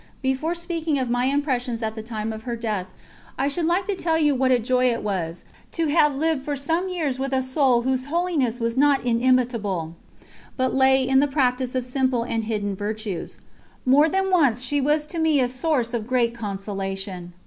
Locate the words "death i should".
2.55-3.67